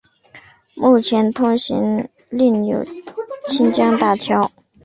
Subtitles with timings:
[0.73, 2.83] 目前通行另有
[3.45, 4.51] 清江大桥。